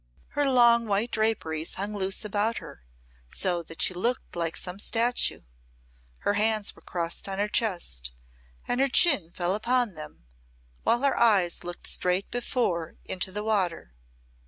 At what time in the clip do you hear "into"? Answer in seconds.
13.05-13.31